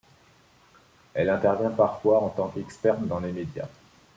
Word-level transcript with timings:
Elle 1.13 1.29
intervient 1.29 1.69
parfois 1.69 2.21
en 2.23 2.29
tant 2.29 2.47
qu'experte 2.47 3.03
dans 3.05 3.19
les 3.19 3.31
médias. 3.31 3.69